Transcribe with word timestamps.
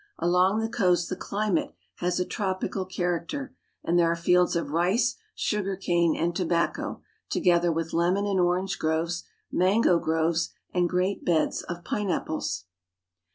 Along 0.17 0.57
the 0.61 0.67
coast 0.67 1.09
the 1.09 1.15
climate 1.15 1.75
has 1.97 2.19
a 2.19 2.25
tropical 2.25 2.85
character, 2.87 3.55
and 3.83 3.99
there 3.99 4.09
are 4.11 4.15
fields 4.15 4.55
of 4.55 4.71
rice, 4.71 5.15
sugar 5.35 5.75
cane, 5.75 6.15
and 6.15 6.35
tobacco, 6.35 7.03
together 7.29 7.71
with 7.71 7.93
lemon 7.93 8.25
and 8.25 8.39
orange 8.39 8.79
groves, 8.79 9.25
mango 9.51 10.03
trees, 10.03 10.49
and 10.73 10.89
great 10.89 11.23
beds 11.23 11.61
of 11.61 11.83
pine^J 11.83 12.15
apples. 12.15 12.65